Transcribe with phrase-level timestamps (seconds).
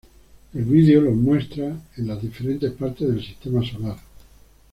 [0.55, 3.99] El vídeo los muestra en las diferentes partes del Sistema Solar.